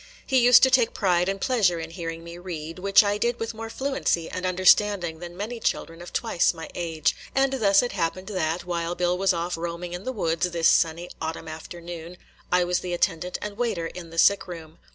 [0.25, 3.53] He used to take pride and pleasure in hearing me read, which I did with
[3.53, 8.25] more fluency and understanding than many children of twice my age; and thus it happened
[8.29, 12.17] that, while Bill was off roaming in the woods this sunny autumn afternoon,
[12.51, 14.79] I was the attendant and waiter in the sick room.